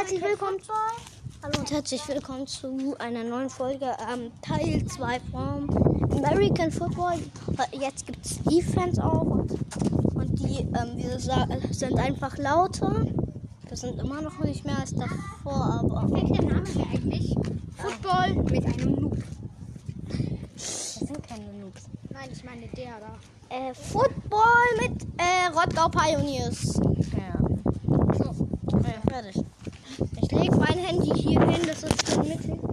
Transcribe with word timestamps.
herzlich 0.00 0.22
willkommen 0.22 0.62
zu. 0.62 0.72
Hallo 1.42 1.58
und 1.58 1.70
herzlich 1.70 2.08
willkommen 2.08 2.46
zu 2.46 2.96
einer 2.98 3.22
neuen 3.22 3.50
Folge 3.50 3.94
ähm, 4.10 4.32
Teil 4.40 4.82
2 4.86 5.20
vom 5.30 5.68
American 6.24 6.72
Football. 6.72 7.18
Jetzt 7.72 8.06
gibt 8.06 8.24
es 8.24 8.42
Defense 8.44 9.04
auch 9.04 9.26
und, 9.26 9.52
und 10.14 10.38
die 10.38 10.60
ähm, 10.60 10.96
wir 10.96 11.18
sind 11.74 11.98
einfach 11.98 12.38
lauter. 12.38 13.04
Wir 13.68 13.76
sind 13.76 14.00
immer 14.00 14.22
noch 14.22 14.38
nicht 14.38 14.64
mehr 14.64 14.78
als 14.78 14.94
davor, 14.94 15.80
aber. 15.80 16.10
Welcher 16.12 16.44
Name 16.44 16.62
ist 16.62 16.78
eigentlich? 16.78 17.36
Football 17.76 18.42
mit 18.50 18.64
einem 18.64 18.94
Noob. 18.94 19.18
Das 20.54 20.94
sind 20.94 21.28
keine 21.28 21.52
Noobs. 21.52 21.90
Nein, 22.08 22.30
ich 22.32 22.42
meine 22.42 22.66
der 22.68 23.00
da. 23.00 23.54
Äh, 23.54 23.74
Football 23.74 24.78
mit 24.80 25.02
äh, 25.18 25.52
Rottgau 25.54 25.90
Pioneers. 25.90 26.80
Ja. 27.12 28.14
So. 28.16 28.48
Ja, 28.72 29.10
fertig 29.10 29.44
leg 30.40 30.56
mein 30.58 30.78
Handy 30.78 31.12
hier 31.14 31.40
hin, 31.40 31.62
das 31.66 31.82
ist 31.82 32.16
in 32.16 32.28
Mitte. 32.28 32.69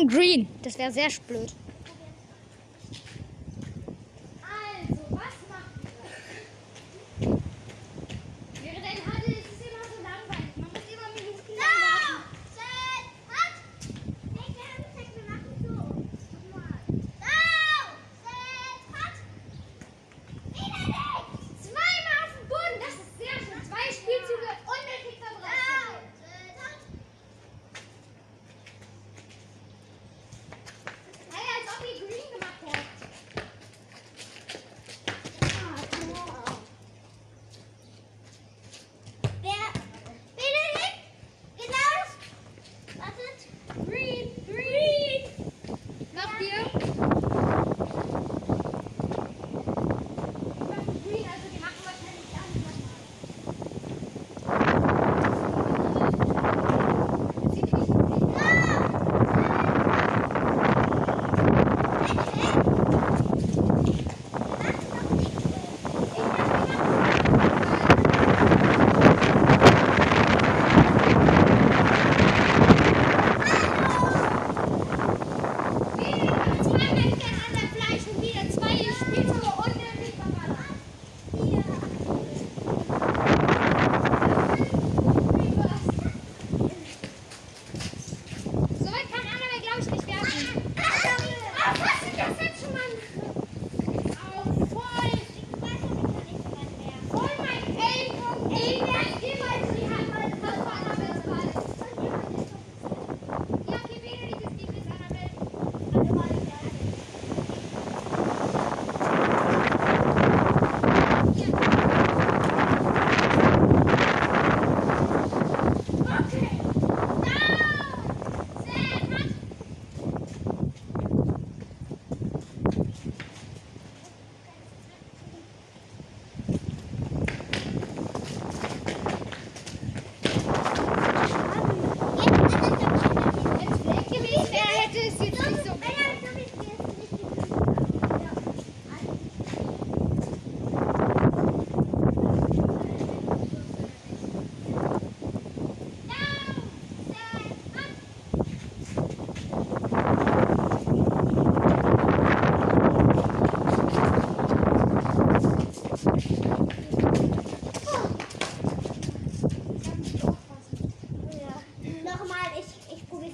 ein 0.00 0.08
Green. 0.08 0.46
Das 0.62 0.78
wäre 0.78 0.92
sehr 0.92 1.08
blöd. 1.26 1.52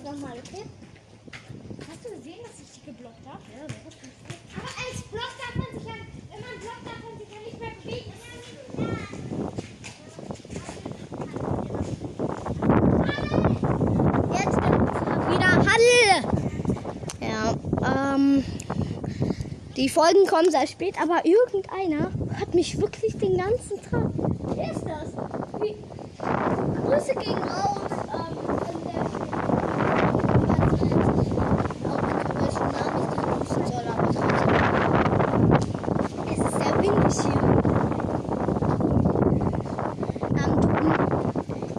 nochmal, 0.04 0.36
okay? 0.38 0.64
Hast 1.88 2.04
du 2.04 2.10
gesehen, 2.10 2.42
dass 2.42 2.60
ich 2.60 2.70
dich 2.72 2.84
geblockt 2.84 3.26
habe? 3.26 3.42
Ja, 3.56 3.66
das 3.66 3.76
ist 3.76 3.96
Aber 4.54 4.68
als 4.84 5.02
Block 5.10 5.32
darf 5.38 5.54
man 5.56 5.66
sich 5.78 5.88
ja, 5.88 5.94
wenn 6.30 6.40
man 6.40 6.54
blockt, 6.60 6.84
darf 6.84 7.00
man 7.02 7.14
sich 7.18 7.30
ja 7.32 7.40
nicht 7.40 7.58
mehr 7.58 7.74
bewegen. 7.82 8.12
Jetzt 14.34 14.58
wieder 15.30 15.52
Halle! 15.72 16.04
Ja, 17.20 17.42
ähm. 18.12 18.44
Die 19.76 19.88
Folgen 19.88 20.24
kommen 20.28 20.50
sehr 20.50 20.68
spät, 20.68 20.94
aber 21.02 21.24
irgendeiner 21.24 22.12
hat 22.38 22.54
mich 22.54 22.80
wirklich 22.80 23.18
den 23.18 23.36
ganzen 23.36 23.82
Tag. 23.82 24.12
Wer 24.54 24.70
ist 24.70 24.84
das? 24.84 25.16
Wie? 25.60 25.74
Grüße 26.86 27.14
gegen 27.14 27.42
Out. 27.42 27.93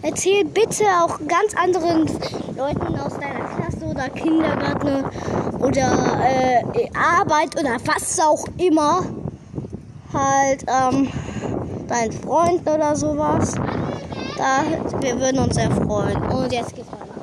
erzähl 0.06 0.44
bitte 0.44 0.84
auch 1.02 1.18
ganz 1.26 1.54
anderen 1.56 2.06
Leuten 2.56 2.98
aus 2.98 3.14
deiner 3.14 3.44
Klasse 3.56 3.86
oder 3.86 4.08
Kindergarten 4.10 5.04
oder 5.60 5.92
äh, 6.24 6.88
Arbeit 6.94 7.58
oder 7.58 7.76
was 7.84 8.20
auch 8.20 8.46
immer 8.56 9.02
halt 10.12 10.64
ähm, 10.68 11.08
deinen 11.88 12.12
Freunden 12.12 12.68
oder 12.68 12.94
sowas. 12.94 13.54
Da, 14.36 14.62
wir 15.00 15.18
würden 15.18 15.40
uns 15.40 15.56
sehr 15.56 15.70
freuen. 15.70 16.22
Und 16.22 16.52
jetzt 16.52 16.74
geht's 16.74 16.92
weiter. 16.92 17.15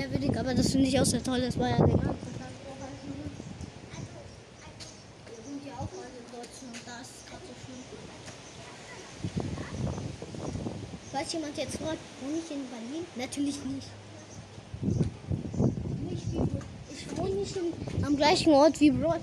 ehrwürdig, 0.00 0.38
aber 0.38 0.54
das 0.54 0.70
finde 0.72 0.86
ich 0.86 0.98
auch 0.98 1.04
sehr 1.04 1.22
toll, 1.22 1.40
das 1.40 1.58
war 1.58 1.68
ja 1.68 1.76
der 1.76 1.86
ganze 1.86 2.30
Falls 11.12 11.32
jemand 11.32 11.56
jetzt 11.58 11.76
fragt, 11.76 11.98
wohne 12.22 12.38
ich 12.38 12.50
in 12.50 12.62
Berlin? 12.70 13.04
Natürlich 13.16 13.56
nicht. 13.64 13.88
Ich 16.90 17.18
wohne 17.18 17.34
nicht 17.34 17.56
am 18.02 18.16
gleichen 18.16 18.52
Ort 18.52 18.80
wie 18.80 18.90
Brawl. 18.90 19.20